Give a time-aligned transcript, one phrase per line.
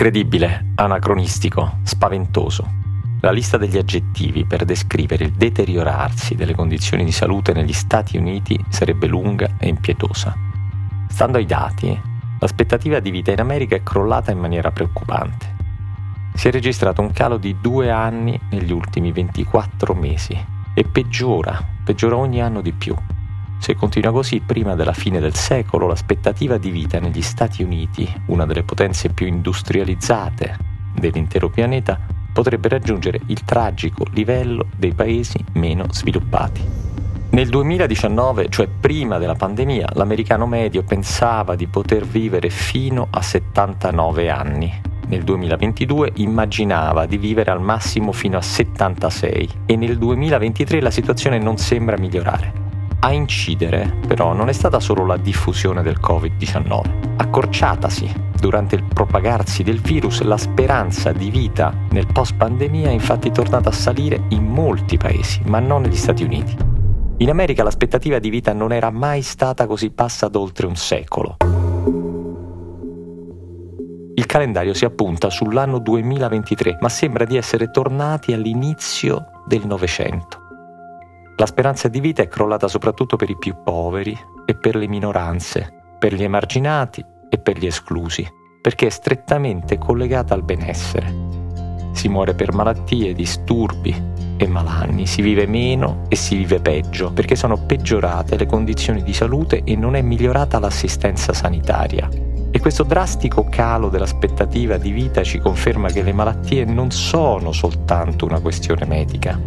[0.00, 2.64] Incredibile, anacronistico, spaventoso.
[3.20, 8.64] La lista degli aggettivi per descrivere il deteriorarsi delle condizioni di salute negli Stati Uniti
[8.68, 10.32] sarebbe lunga e impietosa.
[11.08, 12.00] Stando ai dati,
[12.38, 15.56] l'aspettativa di vita in America è crollata in maniera preoccupante.
[16.32, 20.40] Si è registrato un calo di due anni negli ultimi 24 mesi
[20.74, 22.94] e peggiora, peggiora ogni anno di più.
[23.58, 28.46] Se continua così, prima della fine del secolo l'aspettativa di vita negli Stati Uniti, una
[28.46, 30.56] delle potenze più industrializzate
[30.94, 31.98] dell'intero pianeta,
[32.32, 36.86] potrebbe raggiungere il tragico livello dei paesi meno sviluppati.
[37.30, 44.30] Nel 2019, cioè prima della pandemia, l'americano medio pensava di poter vivere fino a 79
[44.30, 44.80] anni.
[45.08, 51.38] Nel 2022 immaginava di vivere al massimo fino a 76 e nel 2023 la situazione
[51.38, 52.57] non sembra migliorare.
[53.00, 57.16] A incidere, però, non è stata solo la diffusione del Covid-19.
[57.16, 63.68] Accorciatasi durante il propagarsi del virus, la speranza di vita nel post-pandemia è infatti tornata
[63.68, 66.56] a salire in molti paesi, ma non negli Stati Uniti.
[67.18, 71.36] In America l'aspettativa di vita non era mai stata così bassa da oltre un secolo.
[74.14, 80.37] Il calendario si appunta sull'anno 2023, ma sembra di essere tornati all'inizio del Novecento.
[81.38, 85.72] La speranza di vita è crollata soprattutto per i più poveri e per le minoranze,
[85.96, 88.26] per gli emarginati e per gli esclusi,
[88.60, 91.14] perché è strettamente collegata al benessere.
[91.92, 93.94] Si muore per malattie, disturbi
[94.36, 99.12] e malanni, si vive meno e si vive peggio, perché sono peggiorate le condizioni di
[99.12, 102.08] salute e non è migliorata l'assistenza sanitaria.
[102.50, 108.24] E questo drastico calo dell'aspettativa di vita ci conferma che le malattie non sono soltanto
[108.24, 109.38] una questione medica,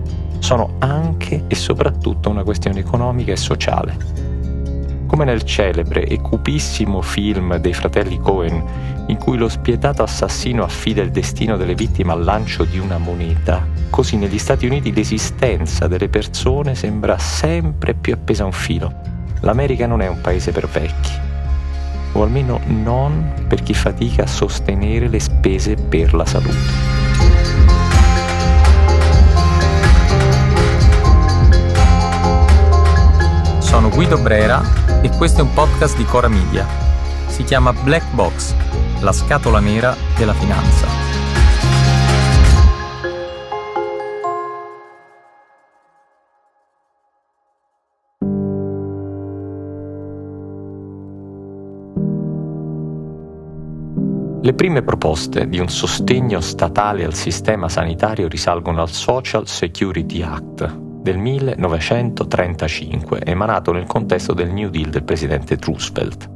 [0.42, 3.96] sono anche e soprattutto una questione economica e sociale.
[5.06, 8.64] Come nel celebre e cupissimo film dei fratelli Cohen,
[9.08, 13.66] in cui lo spietato assassino affida il destino delle vittime al lancio di una moneta,
[13.90, 18.94] così negli Stati Uniti l'esistenza delle persone sembra sempre più appesa a un filo.
[19.42, 21.12] L'America non è un paese per vecchi,
[22.14, 27.01] o almeno non per chi fatica a sostenere le spese per la salute.
[33.72, 34.62] Sono Guido Brera
[35.02, 36.68] e questo è un podcast di Cora Media.
[37.28, 38.54] Si chiama Black Box,
[39.00, 40.88] la scatola nera della finanza.
[54.42, 60.91] Le prime proposte di un sostegno statale al sistema sanitario risalgono al Social Security Act,
[61.02, 66.30] del 1935, emanato nel contesto del New Deal del presidente Roosevelt.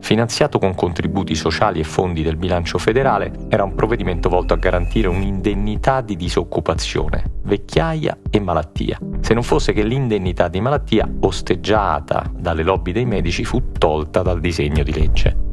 [0.00, 5.08] Finanziato con contributi sociali e fondi del bilancio federale, era un provvedimento volto a garantire
[5.08, 9.00] un'indennità di disoccupazione, vecchiaia e malattia.
[9.20, 14.38] Se non fosse che l'indennità di malattia, osteggiata dalle lobby dei medici, fu tolta dal
[14.38, 15.46] disegno di legge.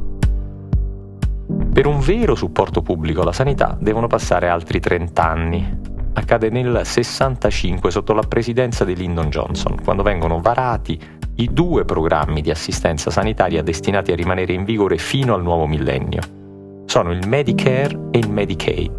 [1.74, 5.80] Per un vero supporto pubblico alla sanità devono passare altri 30 anni,
[6.14, 11.00] accade nel 65 sotto la presidenza di Lyndon Johnson, quando vengono varati
[11.36, 16.22] i due programmi di assistenza sanitaria destinati a rimanere in vigore fino al nuovo millennio.
[16.86, 18.92] Sono il Medicare e il Medicaid.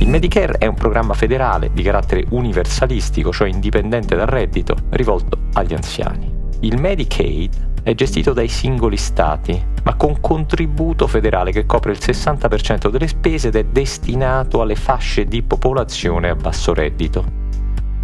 [0.00, 5.74] Il Medicare è un programma federale di carattere universalistico, cioè indipendente dal reddito, rivolto agli
[5.74, 6.32] anziani.
[6.60, 12.90] Il Medicaid è gestito dai singoli stati, ma con contributo federale che copre il 60%
[12.90, 17.24] delle spese ed è destinato alle fasce di popolazione a basso reddito.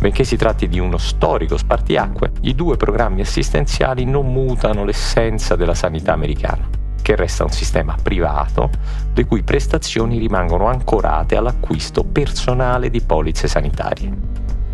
[0.01, 5.75] Benché si tratti di uno storico spartiacque, i due programmi assistenziali non mutano l'essenza della
[5.75, 6.67] sanità americana,
[7.03, 8.71] che resta un sistema privato,
[9.13, 14.11] le cui prestazioni rimangono ancorate all'acquisto personale di polizze sanitarie.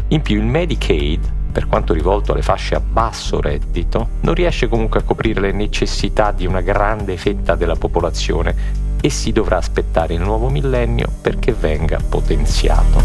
[0.09, 5.00] In più il Medicaid per quanto rivolto alle fasce a basso reddito, non riesce comunque
[5.00, 10.20] a coprire le necessità di una grande fetta della popolazione e si dovrà aspettare il
[10.20, 13.02] nuovo millennio perché venga potenziato.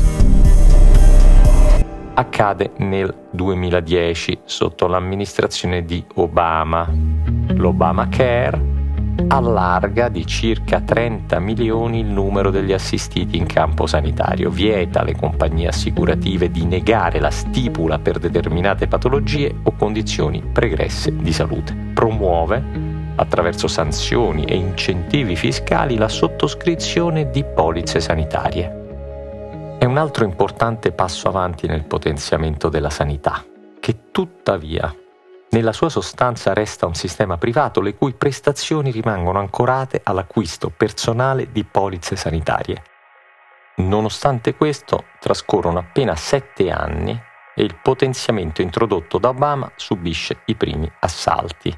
[2.13, 6.89] Accade nel 2010 sotto l'amministrazione di Obama.
[7.47, 8.74] L'Obamacare
[9.27, 15.67] allarga di circa 30 milioni il numero degli assistiti in campo sanitario, vieta alle compagnie
[15.67, 23.67] assicurative di negare la stipula per determinate patologie o condizioni pregresse di salute, promuove attraverso
[23.67, 28.83] sanzioni e incentivi fiscali la sottoscrizione di polizze sanitarie.
[29.77, 33.43] È un altro importante passo avanti nel potenziamento della sanità,
[33.79, 34.93] che tuttavia
[35.55, 41.63] nella sua sostanza resta un sistema privato le cui prestazioni rimangono ancorate all'acquisto personale di
[41.63, 42.83] polizze sanitarie.
[43.77, 47.17] Nonostante questo, trascorrono appena sette anni
[47.55, 51.73] e il potenziamento introdotto da Obama subisce i primi assalti.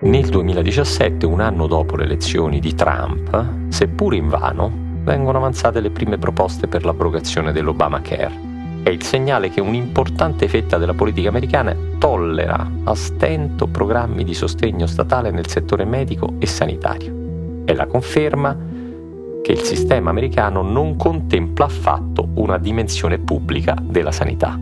[0.00, 4.72] Nel 2017, un anno dopo le elezioni di Trump, seppur invano,
[5.02, 8.47] vengono avanzate le prime proposte per l'abrogazione dell'Obamacare.
[8.82, 14.86] È il segnale che un'importante fetta della politica americana tollera a stento programmi di sostegno
[14.86, 17.62] statale nel settore medico e sanitario.
[17.64, 18.56] È la conferma
[19.42, 24.58] che il sistema americano non contempla affatto una dimensione pubblica della sanità.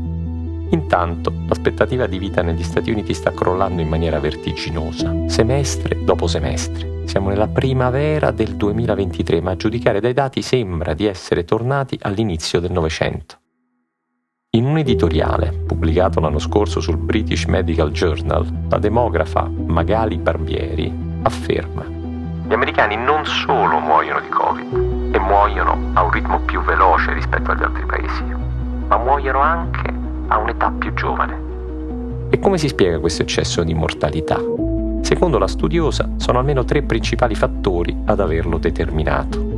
[0.70, 7.02] Intanto l'aspettativa di vita negli Stati Uniti sta crollando in maniera vertiginosa, semestre dopo semestre.
[7.04, 12.58] Siamo nella primavera del 2023, ma a giudicare dai dati sembra di essere tornati all'inizio
[12.58, 13.38] del Novecento.
[14.56, 21.84] In un editoriale pubblicato l'anno scorso sul British Medical Journal, la demografa Magali Barbieri afferma
[21.84, 27.50] gli americani non solo muoiono di Covid e muoiono a un ritmo più veloce rispetto
[27.50, 28.22] agli altri paesi,
[28.88, 29.92] ma muoiono anche
[30.28, 31.38] a un'età più giovane.
[32.30, 34.40] E come si spiega questo eccesso di mortalità?
[35.02, 39.56] Secondo la studiosa sono almeno tre principali fattori ad averlo determinato.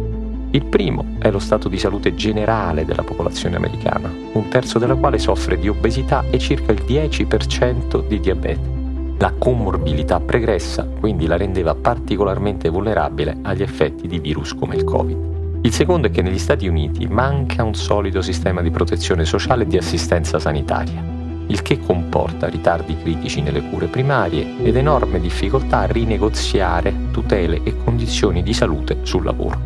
[0.50, 5.18] Il primo è lo stato di salute generale della popolazione americana, un terzo della quale
[5.18, 8.76] soffre di obesità e circa il 10% di diabete.
[9.18, 15.26] La comorbilità pregressa quindi la rendeva particolarmente vulnerabile agli effetti di virus come il Covid.
[15.62, 19.66] Il secondo è che negli Stati Uniti manca un solido sistema di protezione sociale e
[19.66, 21.02] di assistenza sanitaria,
[21.48, 27.76] il che comporta ritardi critici nelle cure primarie ed enorme difficoltà a rinegoziare tutele e
[27.82, 29.58] condizioni di salute sul lavoro.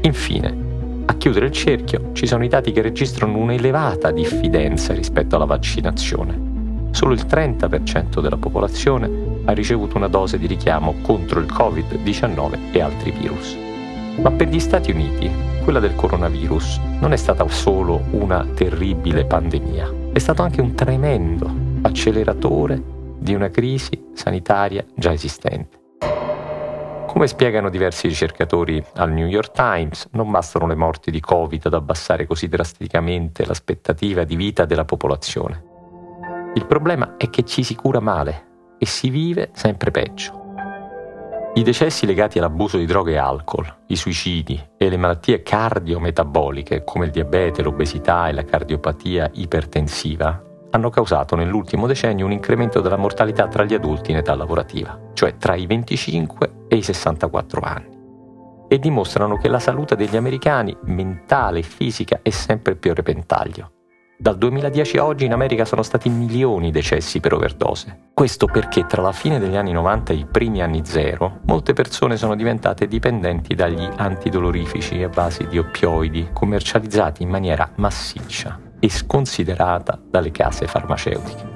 [0.00, 0.63] Infine,
[1.06, 6.52] a chiudere il cerchio ci sono i dati che registrano un'elevata diffidenza rispetto alla vaccinazione.
[6.92, 9.10] Solo il 30% della popolazione
[9.44, 13.56] ha ricevuto una dose di richiamo contro il Covid-19 e altri virus.
[14.20, 15.30] Ma per gli Stati Uniti
[15.64, 21.50] quella del coronavirus non è stata solo una terribile pandemia, è stato anche un tremendo
[21.82, 22.80] acceleratore
[23.18, 25.83] di una crisi sanitaria già esistente.
[27.14, 31.74] Come spiegano diversi ricercatori al New York Times, non bastano le morti di Covid ad
[31.74, 35.62] abbassare così drasticamente l'aspettativa di vita della popolazione.
[36.54, 40.42] Il problema è che ci si cura male e si vive sempre peggio.
[41.54, 47.04] I decessi legati all'abuso di droghe e alcol, i suicidi e le malattie cardiometaboliche come
[47.04, 50.43] il diabete, l'obesità e la cardiopatia ipertensiva
[50.74, 55.36] hanno causato nell'ultimo decennio un incremento della mortalità tra gli adulti in età lavorativa, cioè
[55.36, 57.96] tra i 25 e i 64 anni,
[58.68, 63.70] e dimostrano che la salute degli americani, mentale e fisica, è sempre più a repentaglio.
[64.16, 68.10] Dal 2010 a oggi in America sono stati milioni i decessi per overdose.
[68.14, 72.16] Questo perché tra la fine degli anni 90 e i primi anni zero, molte persone
[72.16, 79.98] sono diventate dipendenti dagli antidolorifici a base di oppioidi commercializzati in maniera massiccia e sconsiderata
[80.10, 81.52] dalle case farmaceutiche.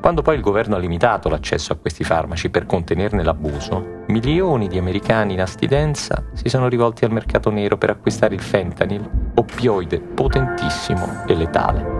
[0.00, 4.76] Quando poi il governo ha limitato l'accesso a questi farmaci per contenerne l'abuso, milioni di
[4.76, 11.24] americani in astidenza si sono rivolti al mercato nero per acquistare il fentanyl, oppioide potentissimo
[11.26, 11.94] e letale.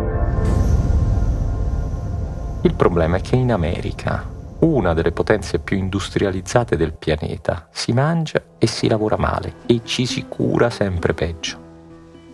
[2.62, 4.28] Il problema è che in America,
[4.60, 10.06] una delle potenze più industrializzate del pianeta, si mangia e si lavora male e ci
[10.06, 11.65] si cura sempre peggio.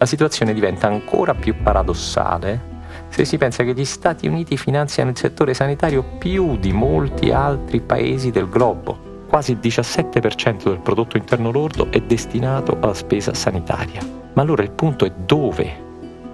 [0.02, 2.70] La situazione diventa ancora più paradossale
[3.08, 7.80] se si pensa che gli Stati Uniti finanziano il settore sanitario più di molti altri
[7.80, 9.26] paesi del globo.
[9.28, 14.00] Quasi il 17% del prodotto interno lordo è destinato alla spesa sanitaria.
[14.32, 15.72] Ma allora il punto è dove?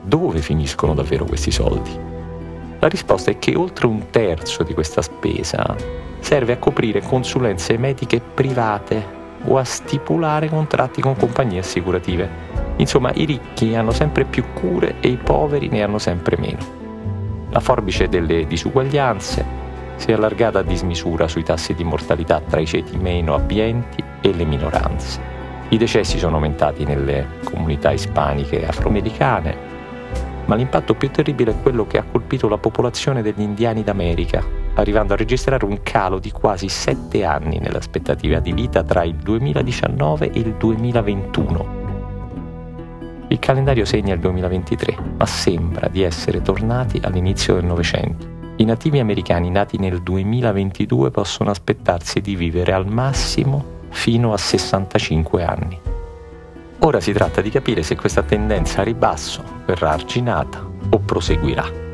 [0.00, 1.90] Dove finiscono davvero questi soldi?
[2.78, 5.76] La risposta è che oltre un terzo di questa spesa
[6.20, 12.47] serve a coprire consulenze mediche private o a stipulare contratti con compagnie assicurative.
[12.78, 16.58] Insomma, i ricchi hanno sempre più cure e i poveri ne hanno sempre meno.
[17.50, 19.66] La forbice delle disuguaglianze
[19.96, 24.32] si è allargata a dismisura sui tassi di mortalità tra i ceti meno abbienti e
[24.32, 25.36] le minoranze.
[25.70, 29.56] I decessi sono aumentati nelle comunità ispaniche e afroamericane,
[30.46, 34.42] ma l'impatto più terribile è quello che ha colpito la popolazione degli indiani d'America,
[34.74, 40.30] arrivando a registrare un calo di quasi sette anni nell'aspettativa di vita tra il 2019
[40.30, 41.77] e il 2021.
[43.30, 48.26] Il calendario segna il 2023, ma sembra di essere tornati all'inizio del Novecento.
[48.56, 55.44] I nativi americani nati nel 2022 possono aspettarsi di vivere al massimo fino a 65
[55.44, 55.78] anni.
[56.80, 61.86] Ora si tratta di capire se questa tendenza a ribasso verrà arginata o proseguirà.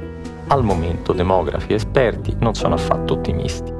[0.47, 3.73] al momento demografi e esperti non sono affatto ottimisti,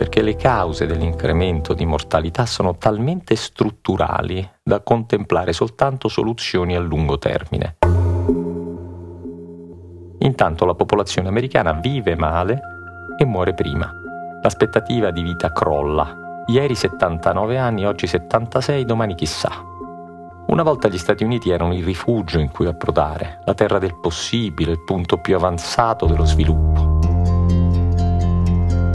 [0.00, 7.18] perché le cause dell'incremento di mortalità sono talmente strutturali da contemplare soltanto soluzioni a lungo
[7.18, 7.76] termine.
[10.20, 12.62] Intanto la popolazione americana vive male
[13.18, 13.92] e muore prima.
[14.42, 16.44] L'aspettativa di vita crolla.
[16.46, 19.50] Ieri 79 anni, oggi 76, domani chissà.
[20.46, 24.72] Una volta gli Stati Uniti erano il rifugio in cui approdare, la terra del possibile,
[24.72, 26.89] il punto più avanzato dello sviluppo.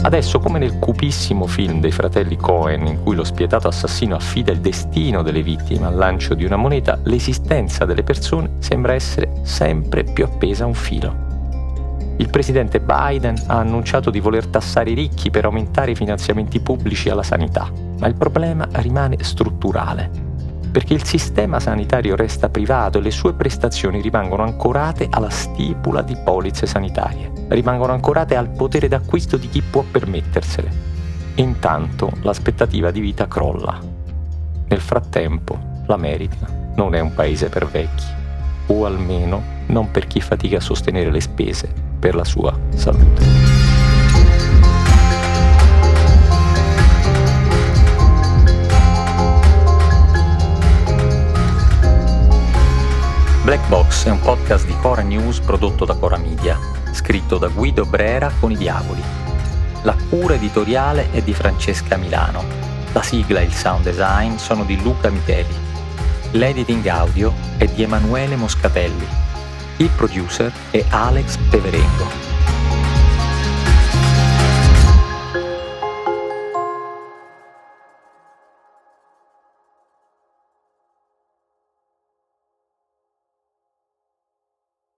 [0.06, 4.60] Adesso, come nel cupissimo film dei fratelli Cohen, in cui lo spietato assassino affida il
[4.60, 10.22] destino delle vittime al lancio di una moneta, l'esistenza delle persone sembra essere sempre più
[10.22, 11.24] appesa a un filo.
[12.18, 17.08] Il presidente Biden ha annunciato di voler tassare i ricchi per aumentare i finanziamenti pubblici
[17.08, 20.25] alla sanità, ma il problema rimane strutturale
[20.76, 26.14] perché il sistema sanitario resta privato e le sue prestazioni rimangono ancorate alla stipula di
[26.22, 30.70] polizze sanitarie, rimangono ancorate al potere d'acquisto di chi può permettersele.
[31.36, 33.80] Intanto l'aspettativa di vita crolla.
[34.68, 38.04] Nel frattempo l'America non è un paese per vecchi,
[38.66, 43.55] o almeno non per chi fatica a sostenere le spese per la sua salute.
[53.46, 56.58] Black Box è un podcast di Cora News prodotto da Cora Media,
[56.90, 59.00] scritto da Guido Brera con i Diavoli.
[59.82, 62.42] La cura editoriale è di Francesca Milano.
[62.92, 65.54] La sigla e il sound design sono di Luca Micheli.
[66.32, 69.06] L'editing audio è di Emanuele Moscatelli.
[69.76, 72.35] Il producer è Alex Peverengo.